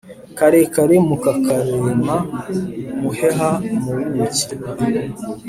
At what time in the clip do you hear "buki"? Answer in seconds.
4.15-4.45